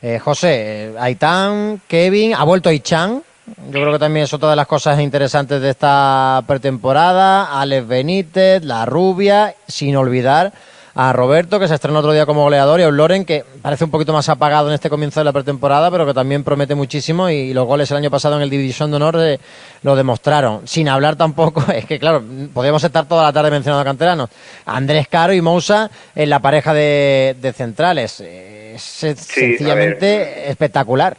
Eh, 0.03 0.19
José, 0.19 0.91
eh, 0.91 0.95
Aitán, 0.99 1.81
Kevin, 1.89 2.35
ha 2.35 2.45
vuelto 2.45 2.71
Ichan. 2.71 3.23
Yo 3.71 3.81
creo 3.81 3.93
que 3.93 3.99
también 3.99 4.25
es 4.25 4.35
otra 4.35 4.51
de 4.51 4.57
las 4.57 4.67
cosas 4.67 5.01
interesantes 5.01 5.61
de 5.61 5.71
esta 5.71 6.43
pretemporada. 6.47 7.61
Alex 7.61 7.89
Benítez, 7.89 8.63
La 8.63 8.85
Rubia, 8.85 9.55
sin 9.67 9.97
olvidar 9.97 10.53
a 11.01 11.13
Roberto, 11.13 11.61
que 11.61 11.69
se 11.69 11.77
estrenó 11.77 12.01
otro 12.01 12.11
día 12.11 12.27
como 12.27 12.43
goleador, 12.43 12.81
y 12.81 12.83
a 12.83 12.89
un 12.89 12.97
Loren 12.97 13.25
que 13.25 13.45
parece 13.63 13.85
un 13.85 13.91
poquito 13.93 14.13
más 14.13 14.29
apagado 14.29 14.67
en 14.67 14.75
este 14.75 14.91
comienzo 14.91 15.21
de 15.21 15.25
la 15.25 15.33
pretemporada, 15.33 15.93
pero 15.93 16.05
que 16.05 16.13
también 16.13 16.43
promete 16.43 16.75
muchísimo 16.75 17.31
y, 17.31 17.55
los 17.55 17.69
goles 17.69 17.89
el 17.93 17.99
año 17.99 18.11
pasado 18.11 18.35
en 18.35 18.43
el 18.43 18.51
División 18.51 18.91
de 18.91 18.97
Honor 18.97 19.15
eh, 19.21 19.39
lo 19.85 19.95
demostraron. 19.95 20.67
Sin 20.67 20.89
hablar 20.89 21.15
tampoco, 21.15 21.63
es 21.73 21.85
que 21.87 22.01
claro, 22.01 22.21
podríamos 22.53 22.83
estar 22.83 23.07
toda 23.07 23.23
la 23.23 23.33
tarde 23.33 23.53
mencionando 23.53 23.83
a 23.83 23.85
canteranos. 23.85 24.29
Andrés 24.67 25.07
Caro 25.07 25.33
y 25.33 25.41
Moussa 25.41 25.89
en 26.17 26.31
la 26.31 26.41
pareja 26.41 26.75
de, 26.75 27.53
centrales. 27.55 28.19
Es 28.19 28.83
sencillamente 28.83 30.51
espectacular. 30.51 31.17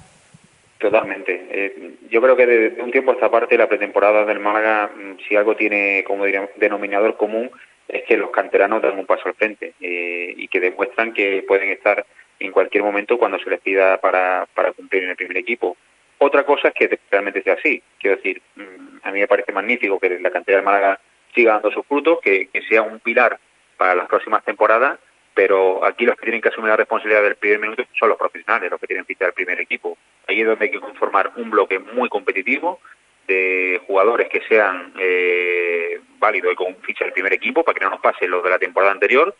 Totalmente. 0.77 1.47
Eh, 1.51 1.91
yo 2.11 2.21
creo 2.21 2.35
que 2.35 2.45
desde 2.45 2.83
un 2.83 2.91
tiempo 2.91 3.11
a 3.11 3.13
esta 3.13 3.31
parte 3.31 3.57
la 3.57 3.69
pretemporada 3.69 4.25
del 4.25 4.41
Málaga, 4.41 4.89
mm, 4.93 5.19
si 5.25 5.37
algo 5.37 5.55
tiene 5.55 6.03
como 6.05 6.25
diríamos, 6.25 6.49
denominador 6.57 7.15
común, 7.15 7.49
es 7.89 8.03
que 8.03 8.17
los 8.17 8.29
canteranos 8.29 8.81
dan 8.81 8.97
un 8.97 9.05
paso 9.05 9.23
al 9.27 9.33
frente 9.33 9.73
eh, 9.81 10.33
y 10.37 10.47
que 10.47 10.59
demuestran 10.59 11.11
que 11.11 11.43
pueden 11.47 11.71
estar 11.71 12.05
en 12.39 12.51
cualquier 12.51 12.83
momento 12.83 13.17
cuando 13.17 13.39
se 13.39 13.49
les 13.49 13.59
pida 13.59 13.99
para, 13.99 14.47
para 14.53 14.71
cumplir 14.71 15.03
en 15.03 15.09
el 15.09 15.15
primer 15.15 15.37
equipo. 15.37 15.75
Otra 16.19 16.45
cosa 16.45 16.69
es 16.69 16.73
que 16.75 16.99
realmente 17.09 17.41
sea 17.41 17.53
así. 17.55 17.81
Quiero 17.99 18.17
decir, 18.17 18.41
mm, 18.55 18.99
a 19.03 19.11
mí 19.11 19.19
me 19.19 19.27
parece 19.27 19.51
magnífico 19.51 19.99
que 19.99 20.19
la 20.19 20.29
cantera 20.29 20.57
del 20.57 20.65
Málaga 20.65 20.99
siga 21.33 21.53
dando 21.53 21.71
sus 21.71 21.85
frutos, 21.85 22.19
que, 22.21 22.49
sea 22.69 22.83
un 22.83 22.99
pilar 22.99 23.39
para 23.77 23.95
las 23.95 24.07
próximas 24.07 24.43
temporadas 24.43 24.99
pero 25.31 25.85
aquí 25.85 26.05
los 26.05 26.17
que 26.17 26.23
tienen 26.23 26.41
que 26.41 26.49
asumir 26.49 26.69
la 26.69 26.75
responsabilidad 26.75 27.23
del 27.23 27.35
primer 27.35 27.59
minuto 27.59 27.85
son 27.97 28.09
los 28.09 28.17
profesionales, 28.17 28.69
los 28.69 28.79
que 28.81 28.87
tienen 28.87 29.05
que 29.05 29.13
fichar 29.13 29.29
el 29.29 29.33
primer 29.33 29.61
equipo. 29.61 29.97
Ahí 30.27 30.41
es 30.41 30.45
donde 30.45 30.65
hay 30.65 30.71
que 30.71 30.81
conformar 30.81 31.31
un 31.37 31.49
bloque 31.49 31.79
muy 31.79 32.09
competitivo 32.09 32.81
de 33.29 33.81
jugadores 33.87 34.27
que 34.27 34.41
sean 34.49 34.91
eh, 34.99 36.01
válidos 36.17 36.51
y 36.51 36.55
con 36.55 36.75
ficha 36.77 37.05
del 37.05 37.13
primer 37.13 37.31
equipo 37.31 37.63
para 37.63 37.77
que 37.77 37.85
no 37.85 37.91
nos 37.91 38.01
pase 38.01 38.27
los 38.27 38.43
de 38.43 38.49
la 38.49 38.59
temporada 38.59 38.91
anterior, 38.91 39.33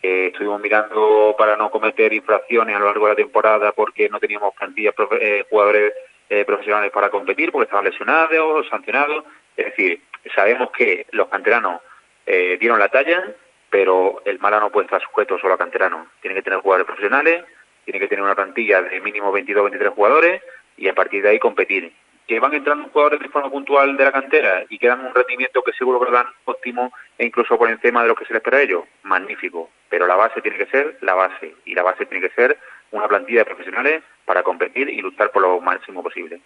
que 0.00 0.28
estuvimos 0.28 0.60
mirando 0.60 1.34
para 1.36 1.56
no 1.56 1.70
cometer 1.70 2.12
infracciones 2.12 2.74
a 2.74 2.78
lo 2.78 2.86
largo 2.86 3.06
de 3.06 3.12
la 3.12 3.16
temporada 3.16 3.72
porque 3.72 4.08
no 4.08 4.18
teníamos 4.18 4.54
plantillas 4.54 4.94
eh, 5.20 5.44
jugadores 5.50 5.92
eh, 6.30 6.44
profesionales 6.44 6.90
para 6.90 7.10
competir 7.10 7.52
porque 7.52 7.64
estaban 7.64 7.84
lesionados 7.84 8.66
o 8.66 8.68
sancionados. 8.68 9.24
Es 9.56 9.66
decir, 9.66 10.00
sabemos 10.34 10.70
que 10.70 11.06
los 11.10 11.28
canteranos 11.28 11.82
eh, 12.26 12.56
dieron 12.58 12.78
la 12.78 12.88
talla, 12.88 13.22
pero 13.68 14.22
el 14.24 14.38
Mala 14.38 14.60
no 14.60 14.70
puede 14.70 14.86
estar 14.86 15.02
sujeto 15.02 15.38
solo 15.38 15.54
a 15.54 15.58
canteranos. 15.58 16.08
Tiene 16.20 16.34
que 16.34 16.42
tener 16.42 16.60
jugadores 16.60 16.86
profesionales, 16.86 17.44
tiene 17.84 18.00
que 18.00 18.08
tener 18.08 18.24
una 18.24 18.34
plantilla 18.34 18.82
de 18.82 19.00
mínimo 19.00 19.32
22 19.32 19.60
o 19.60 19.64
23 19.64 19.92
jugadores 19.92 20.42
y 20.76 20.88
a 20.88 20.94
partir 20.94 21.22
de 21.22 21.30
ahí 21.30 21.38
competir. 21.38 21.92
Que 22.26 22.40
van 22.40 22.54
entrando 22.54 22.88
jugadores 22.88 23.20
de 23.20 23.28
forma 23.28 23.50
puntual 23.50 23.96
de 23.96 24.04
la 24.04 24.12
cantera 24.12 24.64
y 24.68 24.78
que 24.78 24.88
dan 24.88 25.04
un 25.04 25.14
rendimiento 25.14 25.62
que 25.62 25.72
seguro 25.72 26.00
que 26.00 26.10
dan 26.10 26.26
óptimo 26.44 26.92
e 27.18 27.26
incluso 27.26 27.58
por 27.58 27.68
encima 27.68 28.02
de 28.02 28.08
lo 28.08 28.14
que 28.14 28.24
se 28.24 28.32
les 28.32 28.40
espera 28.40 28.58
a 28.58 28.62
ellos, 28.62 28.84
magnífico. 29.02 29.70
Pero 29.88 30.06
la 30.06 30.16
base 30.16 30.40
tiene 30.40 30.56
que 30.56 30.66
ser 30.66 30.98
la 31.00 31.14
base 31.14 31.54
y 31.64 31.74
la 31.74 31.82
base 31.82 32.06
tiene 32.06 32.26
que 32.26 32.34
ser 32.34 32.58
una 32.92 33.08
plantilla 33.08 33.40
de 33.40 33.46
profesionales 33.46 34.02
para 34.24 34.42
competir 34.42 34.88
y 34.88 35.00
luchar 35.00 35.30
por 35.30 35.42
lo 35.42 35.60
máximo 35.60 36.02
posible. 36.02 36.40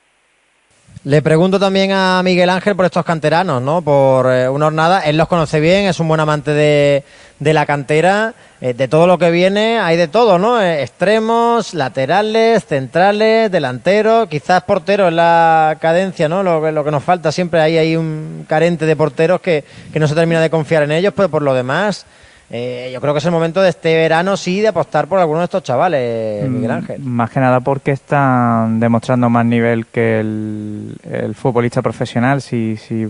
Le 1.07 1.23
pregunto 1.23 1.61
también 1.61 1.93
a 1.93 2.21
Miguel 2.25 2.51
Ángel 2.51 2.75
por 2.75 2.85
estos 2.85 3.05
canteranos, 3.05 3.63
¿no? 3.63 3.81
Por 3.81 4.27
eh, 4.29 4.49
una 4.49 4.67
jornada. 4.67 5.03
Él 5.03 5.17
los 5.17 5.29
conoce 5.29 5.61
bien, 5.61 5.85
es 5.85 6.01
un 6.01 6.09
buen 6.09 6.19
amante 6.19 6.51
de, 6.51 7.05
de 7.39 7.55
la 7.55 7.65
cantera. 7.65 8.35
Eh, 8.61 8.75
de 8.75 8.89
todo 8.89 9.07
lo 9.07 9.17
que 9.17 9.31
viene, 9.31 9.79
hay 9.79 9.97
de 9.97 10.09
todo, 10.09 10.37
¿no? 10.41 10.61
Eh, 10.61 10.83
extremos, 10.83 11.75
laterales, 11.75 12.65
centrales, 12.65 13.53
delanteros, 13.53 14.29
quizás 14.29 14.65
porteros 14.65 15.13
la 15.13 15.77
cadencia, 15.81 16.29
¿no? 16.29 16.43
Lo, 16.43 16.73
lo 16.73 16.85
que 16.85 16.91
nos 16.91 17.05
falta 17.05 17.31
siempre, 17.31 17.61
ahí 17.61 17.79
hay 17.79 17.95
un 17.95 18.45
carente 18.49 18.85
de 18.85 18.97
porteros 18.97 19.41
que, 19.41 19.63
que 19.93 20.01
no 20.01 20.09
se 20.09 20.15
termina 20.17 20.41
de 20.41 20.51
confiar 20.51 20.83
en 20.83 20.91
ellos, 20.91 21.13
pero 21.15 21.29
por 21.29 21.43
lo 21.43 21.55
demás 21.55 22.05
eh, 22.49 22.91
yo 22.93 23.01
creo 23.01 23.13
que 23.13 23.19
es 23.19 23.25
el 23.25 23.33
momento 23.33 23.61
de 23.61 23.71
este 23.71 23.95
verano, 23.97 24.37
sí, 24.37 24.61
de 24.61 24.69
apostar 24.69 25.09
por 25.09 25.19
alguno 25.19 25.41
de 25.41 25.47
estos 25.47 25.65
chavales, 25.65 26.49
mm, 26.49 26.53
Miguel 26.53 26.71
Ángel. 26.71 27.01
Más 27.01 27.31
que 27.31 27.41
nada 27.41 27.61
porque 27.61 27.91
están 27.91 28.79
demostrando 28.79 29.29
más 29.29 29.45
nivel 29.45 29.87
que 29.87 30.21
el, 30.21 31.35
futbolista 31.35 31.83
profesional, 31.83 32.41
si, 32.41 32.77
si, 32.77 33.09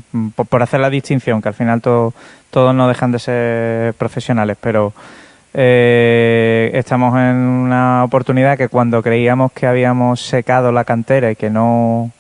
por, 0.49 0.63
hacer 0.63 0.81
la 0.81 0.89
distinción, 0.89 1.43
que 1.43 1.49
al 1.49 1.55
final 1.55 1.83
todos 1.83 2.15
no 2.75 2.89
dejan 2.89 3.13
de 3.13 3.19
ser 3.19 3.95
profesionales, 3.95 4.57
pero 4.61 4.95
eh, 5.53 6.71
estamos 6.75 7.15
en 7.19 7.37
una 7.37 8.05
oportunidad 8.05 8.57
que 8.57 8.69
cuando 8.69 9.03
creíamos 9.03 9.53
que 9.53 9.67
habíamos 9.67 10.21
secado 10.21 10.73
la 10.73 10.85
cantera 10.85 11.31
y 11.31 11.37
que 11.37 11.51
no 11.51 12.11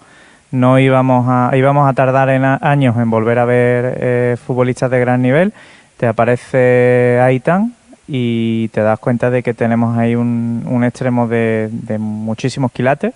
no 0.52 0.78
íbamos 0.78 1.26
a 1.28 1.54
íbamos 1.54 1.87
a 1.87 1.92
tardar 1.92 2.30
en 2.30 2.44
años 2.44 2.96
en 2.96 3.11
volver 3.11 3.38
a 3.38 3.44
ver 3.44 3.99
eh, 4.00 4.37
futbolistas 4.46 4.90
de 4.90 5.00
gran 5.00 5.20
nivel 5.20 5.52
te 5.96 6.06
aparece 6.06 7.18
Aitan 7.22 7.74
y 8.08 8.68
te 8.68 8.82
das 8.82 8.98
cuenta 8.98 9.30
de 9.30 9.42
que 9.42 9.54
tenemos 9.54 9.98
ahí 9.98 10.14
un, 10.14 10.64
un 10.66 10.84
extremo 10.84 11.26
de, 11.26 11.70
muchísimos 11.98 12.72
quilates. 12.72 13.14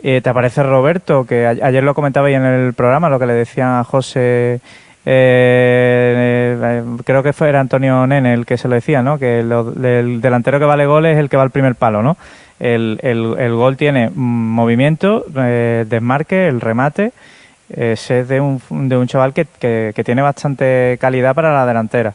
Eh, 0.00 0.20
te 0.22 0.30
aparece 0.30 0.62
Roberto, 0.62 1.24
que 1.24 1.46
ayer 1.46 1.82
lo 1.82 1.94
comentaba 1.94 2.28
ahí 2.28 2.34
en 2.34 2.44
el 2.44 2.74
programa, 2.74 3.08
lo 3.08 3.18
que 3.18 3.26
le 3.26 3.32
decía 3.32 3.80
a 3.80 3.84
José, 3.84 4.60
eh, 5.04 6.58
eh, 6.60 6.84
creo 7.04 7.22
que 7.22 7.32
fue 7.32 7.48
era 7.48 7.60
Antonio 7.60 8.06
Nene 8.06 8.34
el 8.34 8.46
que 8.46 8.58
se 8.58 8.68
lo 8.68 8.74
decía, 8.74 9.02
¿no? 9.02 9.18
Que 9.18 9.40
el 9.40 10.20
delantero 10.20 10.58
que 10.58 10.66
vale 10.66 10.86
gol 10.86 11.06
es 11.06 11.18
el 11.18 11.28
que 11.28 11.36
va 11.36 11.42
al 11.42 11.50
primer 11.50 11.74
palo, 11.74 12.02
¿no? 12.02 12.16
El, 12.60 12.98
el, 13.02 13.54
gol 13.54 13.76
tiene 13.76 14.10
movimiento, 14.14 15.24
desmarque, 15.28 16.48
el 16.48 16.60
remate 16.60 17.12
es 17.70 18.08
de 18.08 18.40
un, 18.40 18.60
de 18.88 18.96
un 18.96 19.06
chaval 19.06 19.32
que, 19.32 19.46
que, 19.94 20.04
tiene 20.04 20.22
bastante 20.22 20.96
calidad 21.00 21.34
para 21.34 21.52
la 21.52 21.66
delantera. 21.66 22.14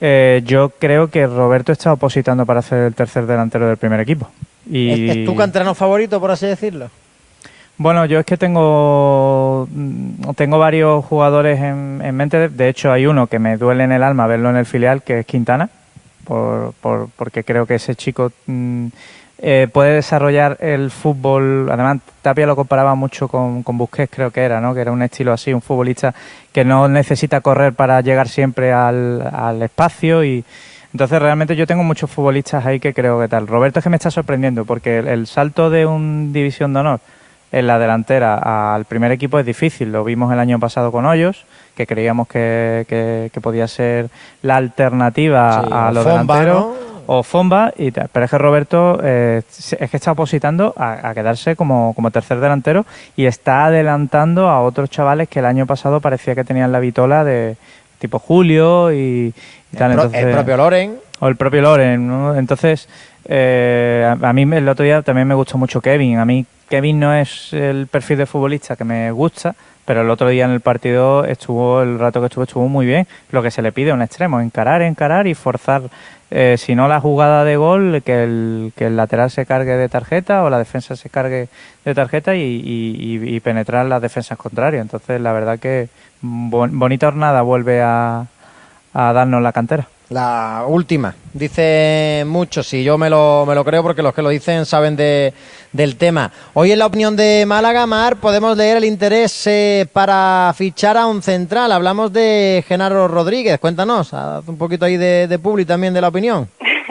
Eh, 0.00 0.42
yo 0.44 0.70
creo 0.70 1.08
que 1.08 1.26
Roberto 1.26 1.72
está 1.72 1.92
opositando 1.92 2.44
para 2.44 2.62
ser 2.62 2.78
el 2.84 2.94
tercer 2.94 3.26
delantero 3.26 3.68
del 3.68 3.76
primer 3.76 4.00
equipo. 4.00 4.28
Y... 4.70 5.08
¿Es, 5.08 5.24
tu 5.24 5.34
canterano 5.34 5.74
favorito, 5.74 6.20
por 6.20 6.30
así 6.30 6.46
decirlo? 6.46 6.90
Bueno, 7.78 8.06
yo 8.06 8.18
es 8.18 8.26
que 8.26 8.36
tengo, 8.36 9.68
mm, 9.70 10.30
tengo 10.34 10.58
varios 10.58 11.04
jugadores 11.04 11.60
en, 11.60 12.00
en, 12.02 12.14
mente. 12.16 12.48
De 12.48 12.68
hecho, 12.68 12.90
hay 12.90 13.06
uno 13.06 13.26
que 13.26 13.38
me 13.38 13.56
duele 13.56 13.84
en 13.84 13.92
el 13.92 14.02
alma 14.02 14.26
verlo 14.26 14.50
en 14.50 14.56
el 14.56 14.66
filial, 14.66 15.02
que 15.02 15.20
es 15.20 15.26
Quintana, 15.26 15.68
por, 16.24 16.72
por, 16.80 17.08
porque 17.16 17.44
creo 17.44 17.66
que 17.66 17.74
ese 17.76 17.94
chico 17.94 18.32
mm, 18.46 18.86
eh, 19.38 19.68
puede 19.70 19.94
desarrollar 19.94 20.56
el 20.60 20.90
fútbol. 20.90 21.68
Además, 21.70 21.98
Tapia 22.22 22.46
lo 22.46 22.56
comparaba 22.56 22.94
mucho 22.94 23.28
con, 23.28 23.62
con 23.62 23.76
Busquets, 23.76 24.10
creo 24.14 24.30
que 24.30 24.40
era, 24.40 24.60
¿no? 24.60 24.74
Que 24.74 24.80
era 24.80 24.92
un 24.92 25.02
estilo 25.02 25.32
así, 25.32 25.52
un 25.52 25.60
futbolista 25.60 26.14
que 26.52 26.64
no 26.64 26.88
necesita 26.88 27.40
correr 27.42 27.74
para 27.74 28.00
llegar 28.00 28.28
siempre 28.28 28.72
al, 28.72 29.22
al 29.32 29.62
espacio 29.62 30.24
y. 30.24 30.44
Entonces, 30.92 31.20
realmente 31.20 31.54
yo 31.56 31.66
tengo 31.66 31.82
muchos 31.82 32.10
futbolistas 32.10 32.64
ahí 32.64 32.80
que 32.80 32.94
creo 32.94 33.20
que 33.20 33.28
tal. 33.28 33.46
Roberto 33.46 33.80
es 33.80 33.82
que 33.82 33.90
me 33.90 33.96
está 33.96 34.10
sorprendiendo 34.10 34.64
porque 34.64 34.98
el, 34.98 35.26
salto 35.26 35.68
de 35.68 35.84
un 35.84 36.32
división 36.32 36.72
de 36.72 36.80
honor 36.80 37.00
en 37.52 37.66
la 37.66 37.78
delantera 37.78 38.74
al 38.74 38.86
primer 38.86 39.12
equipo 39.12 39.38
es 39.38 39.44
difícil. 39.44 39.92
Lo 39.92 40.04
vimos 40.04 40.32
el 40.32 40.38
año 40.38 40.58
pasado 40.58 40.90
con 40.90 41.04
Hoyos, 41.04 41.44
que 41.74 41.86
creíamos 41.86 42.28
que, 42.28 42.86
que, 42.88 43.40
podía 43.42 43.68
ser 43.68 44.08
la 44.40 44.56
alternativa 44.56 45.88
a 45.88 45.92
los 45.92 46.06
delanteros 46.06 46.95
o 47.06 47.22
Fomba, 47.22 47.72
y 47.76 47.90
pero 47.90 48.24
es 48.24 48.30
que 48.30 48.38
Roberto 48.38 49.00
eh, 49.02 49.42
es 49.48 49.90
que 49.90 49.96
está 49.96 50.12
opositando 50.12 50.74
a, 50.76 51.12
quedarse 51.14 51.56
como, 51.56 51.94
como, 51.94 52.10
tercer 52.10 52.40
delantero 52.40 52.86
y 53.16 53.26
está 53.26 53.66
adelantando 53.66 54.48
a 54.48 54.60
otros 54.60 54.90
chavales 54.90 55.28
que 55.28 55.38
el 55.38 55.46
año 55.46 55.66
pasado 55.66 56.00
parecía 56.00 56.34
que 56.34 56.44
tenían 56.44 56.72
la 56.72 56.80
vitola 56.80 57.24
de 57.24 57.56
tipo 57.98 58.18
Julio 58.18 58.92
y, 58.92 59.32
tal. 59.76 59.92
el 60.12 60.32
propio 60.32 60.56
Loren. 60.56 60.96
O 61.18 61.28
el 61.28 61.36
propio 61.36 61.62
Loren, 61.62 62.06
¿no? 62.06 62.36
Entonces, 62.36 62.88
eh, 63.24 64.14
a, 64.20 64.32
mí 64.32 64.42
el 64.42 64.68
otro 64.68 64.84
día 64.84 65.02
también 65.02 65.26
me 65.26 65.34
gustó 65.34 65.58
mucho 65.58 65.80
Kevin. 65.80 66.18
A 66.18 66.24
mí 66.24 66.44
Kevin 66.68 67.00
no 67.00 67.14
es 67.14 67.52
el 67.52 67.86
perfil 67.86 68.18
de 68.18 68.26
futbolista 68.26 68.76
que 68.76 68.84
me 68.84 69.10
gusta, 69.12 69.54
pero 69.86 70.02
el 70.02 70.10
otro 70.10 70.28
día 70.28 70.44
en 70.44 70.50
el 70.50 70.60
partido 70.60 71.24
estuvo, 71.24 71.80
el 71.80 71.98
rato 71.98 72.20
que 72.20 72.26
estuvo, 72.26 72.44
estuvo 72.44 72.68
muy 72.68 72.84
bien. 72.84 73.06
Lo 73.30 73.42
que 73.42 73.50
se 73.50 73.62
le 73.62 73.72
pide 73.72 73.92
a 73.92 73.94
un 73.94 74.02
extremo, 74.02 74.40
encarar, 74.40 74.82
encarar 74.82 75.26
y 75.26 75.34
forzar 75.34 75.82
eh, 76.30 76.56
si 76.58 76.74
no 76.74 76.88
la 76.88 77.00
jugada 77.00 77.44
de 77.44 77.56
gol, 77.56 78.02
que 78.04 78.24
el, 78.24 78.72
que 78.76 78.86
el 78.86 78.96
lateral 78.96 79.30
se 79.30 79.46
cargue 79.46 79.76
de 79.76 79.88
tarjeta 79.88 80.42
o 80.42 80.50
la 80.50 80.58
defensa 80.58 80.96
se 80.96 81.08
cargue 81.08 81.48
de 81.84 81.94
tarjeta 81.94 82.34
y, 82.34 83.40
penetrar 83.44 83.86
las 83.86 84.02
defensas 84.02 84.36
contrarias. 84.36 84.82
Entonces, 84.82 85.20
la 85.20 85.32
verdad 85.32 85.58
que 85.58 85.88
bonita 86.20 87.06
jornada 87.06 87.42
vuelve 87.42 87.80
a, 87.80 88.26
a 88.92 89.12
darnos 89.12 89.40
la 89.40 89.52
cantera. 89.52 89.86
La 90.08 90.64
última, 90.68 91.16
dice 91.32 92.22
muchos, 92.26 92.72
y 92.74 92.84
yo 92.84 92.96
me 92.96 93.10
lo, 93.10 93.44
me 93.44 93.56
lo 93.56 93.64
creo 93.64 93.82
porque 93.82 94.02
los 94.02 94.14
que 94.14 94.22
lo 94.22 94.28
dicen 94.28 94.64
saben 94.64 94.94
de, 94.94 95.32
del 95.72 95.98
tema. 95.98 96.30
Hoy 96.54 96.70
en 96.70 96.78
la 96.78 96.86
opinión 96.86 97.16
de 97.16 97.44
Málaga, 97.44 97.86
Mar, 97.86 98.14
podemos 98.20 98.56
leer 98.56 98.76
el 98.76 98.84
interés 98.84 99.48
eh, 99.48 99.84
para 99.92 100.52
fichar 100.56 100.96
a 100.96 101.06
un 101.06 101.22
central. 101.22 101.72
Hablamos 101.72 102.12
de 102.12 102.64
Genaro 102.68 103.08
Rodríguez, 103.08 103.58
cuéntanos, 103.58 104.14
haz 104.14 104.46
un 104.46 104.56
poquito 104.56 104.84
ahí 104.84 104.96
de, 104.96 105.26
de 105.26 105.38
publi 105.40 105.64
también 105.64 105.92
de 105.92 106.00
la 106.00 106.08
opinión. 106.08 106.48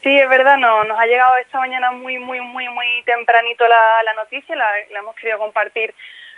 Sí, 0.00 0.16
es 0.16 0.28
verdad, 0.28 0.56
no, 0.56 0.84
nos 0.84 0.98
ha 0.98 1.06
llegado 1.06 1.36
esta 1.36 1.58
mañana 1.58 1.90
muy, 1.90 2.18
muy, 2.18 2.40
muy, 2.40 2.68
muy 2.68 2.86
tempranito 3.04 3.66
la, 3.66 4.02
la 4.04 4.14
noticia, 4.14 4.54
la, 4.54 4.64
la 4.92 5.00
hemos 5.00 5.14
querido 5.16 5.38
compartir 5.38 5.92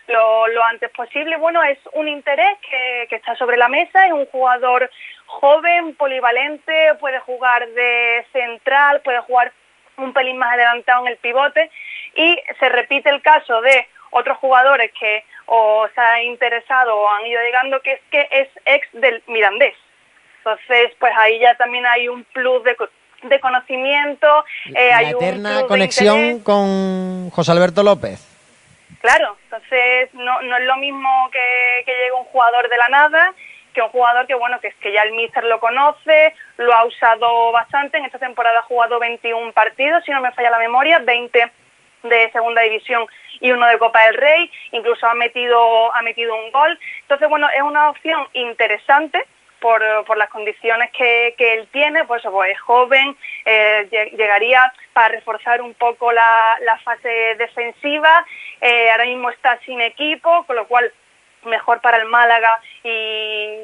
lo, 0.08 0.48
lo, 0.48 0.64
antes 0.64 0.90
posible. 0.90 1.36
Bueno, 1.36 1.62
es 1.62 1.78
un 1.92 2.08
interés 2.08 2.58
que, 2.68 3.06
que 3.08 3.16
está 3.16 3.36
sobre 3.36 3.56
la 3.56 3.68
mesa, 3.68 4.06
es 4.06 4.12
un 4.12 4.26
jugador 4.26 4.90
joven, 5.30 5.94
polivalente, 5.94 6.94
puede 6.98 7.20
jugar 7.20 7.66
de 7.68 8.26
central, 8.32 9.00
puede 9.02 9.20
jugar 9.20 9.52
un 9.96 10.12
pelín 10.12 10.38
más 10.38 10.52
adelantado 10.54 11.06
en 11.06 11.12
el 11.12 11.16
pivote 11.18 11.70
y 12.16 12.38
se 12.58 12.68
repite 12.68 13.10
el 13.10 13.22
caso 13.22 13.60
de 13.60 13.86
otros 14.10 14.38
jugadores 14.38 14.90
que 14.98 15.24
o 15.46 15.86
se 15.94 16.00
ha 16.00 16.22
interesado 16.22 16.96
o 16.96 17.08
han 17.08 17.26
ido 17.26 17.40
llegando 17.42 17.80
que 17.80 17.92
es 17.92 18.00
que 18.10 18.28
es 18.30 18.48
ex 18.64 18.88
del 18.92 19.22
Mirandés. 19.28 19.74
Entonces, 20.38 20.92
pues 20.98 21.12
ahí 21.16 21.38
ya 21.38 21.54
también 21.56 21.86
hay 21.86 22.08
un 22.08 22.24
plus 22.24 22.64
de, 22.64 22.76
de 23.22 23.40
conocimiento, 23.40 24.44
eh, 24.74 24.92
hay 24.92 25.10
eterna 25.10 25.62
conexión 25.68 26.40
con 26.40 27.30
José 27.30 27.52
Alberto 27.52 27.82
López. 27.82 28.26
Claro, 29.00 29.36
entonces 29.44 30.12
no, 30.14 30.42
no 30.42 30.56
es 30.56 30.64
lo 30.64 30.76
mismo 30.76 31.30
que, 31.30 31.84
que 31.86 31.92
llegue 31.92 32.12
un 32.12 32.24
jugador 32.24 32.68
de 32.68 32.76
la 32.76 32.88
nada 32.88 33.34
que 33.72 33.82
un 33.82 33.88
jugador 33.88 34.26
que 34.26 34.34
bueno 34.34 34.60
que, 34.60 34.72
que 34.80 34.92
ya 34.92 35.02
el 35.02 35.12
míster 35.12 35.44
lo 35.44 35.60
conoce, 35.60 36.34
lo 36.56 36.72
ha 36.72 36.84
usado 36.84 37.52
bastante, 37.52 37.98
en 37.98 38.04
esta 38.04 38.18
temporada 38.18 38.60
ha 38.60 38.62
jugado 38.62 38.98
21 38.98 39.52
partidos, 39.52 40.04
si 40.04 40.10
no 40.10 40.20
me 40.20 40.32
falla 40.32 40.50
la 40.50 40.58
memoria, 40.58 40.98
20 41.00 41.52
de 42.02 42.30
segunda 42.32 42.62
división 42.62 43.06
y 43.40 43.50
uno 43.50 43.66
de 43.66 43.78
Copa 43.78 44.04
del 44.06 44.14
Rey, 44.14 44.50
incluso 44.72 45.06
ha 45.06 45.14
metido, 45.14 45.94
ha 45.94 46.02
metido 46.02 46.34
un 46.34 46.50
gol. 46.50 46.78
Entonces, 47.02 47.28
bueno, 47.28 47.48
es 47.54 47.62
una 47.62 47.90
opción 47.90 48.26
interesante 48.32 49.24
por, 49.60 49.82
por 50.06 50.16
las 50.16 50.30
condiciones 50.30 50.90
que, 50.92 51.34
que 51.36 51.54
él 51.54 51.68
tiene, 51.70 52.04
pues, 52.04 52.22
pues 52.22 52.52
es 52.52 52.60
joven, 52.60 53.16
eh, 53.44 53.88
llegaría 54.16 54.72
para 54.92 55.08
reforzar 55.08 55.60
un 55.60 55.74
poco 55.74 56.12
la, 56.12 56.58
la 56.62 56.78
fase 56.78 57.08
defensiva, 57.36 58.24
eh, 58.60 58.90
ahora 58.90 59.04
mismo 59.04 59.30
está 59.30 59.58
sin 59.60 59.80
equipo, 59.80 60.44
con 60.46 60.56
lo 60.56 60.66
cual 60.66 60.92
mejor 61.44 61.80
para 61.80 61.98
el 61.98 62.06
Málaga 62.06 62.60
y, 62.84 62.88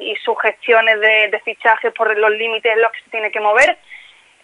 y 0.01 0.15
gestiones 0.41 0.99
de, 0.99 1.29
de 1.29 1.39
fichajes 1.41 1.93
por 1.93 2.15
los 2.17 2.31
límites 2.31 2.71
en 2.73 2.81
los 2.81 2.91
que 2.91 3.01
se 3.01 3.09
tiene 3.09 3.31
que 3.31 3.39
mover. 3.39 3.77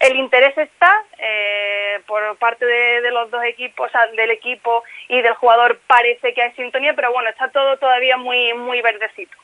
El 0.00 0.16
interés 0.16 0.56
está 0.58 1.04
eh, 1.18 2.00
por 2.06 2.36
parte 2.36 2.66
de, 2.66 3.10
los 3.10 3.30
dos 3.30 3.42
equipos, 3.44 3.88
o 3.88 3.90
sea, 3.90 4.06
del 4.08 4.30
equipo 4.32 4.82
y 5.08 5.22
del 5.22 5.34
jugador 5.34 5.80
parece 5.86 6.34
que 6.34 6.42
hay 6.42 6.52
sintonía, 6.52 6.94
pero 6.94 7.12
bueno, 7.12 7.30
está 7.30 7.48
todo 7.48 7.76
todavía 7.78 8.16
muy 8.16 8.52
muy 8.54 8.82
verdecito. 8.82 9.36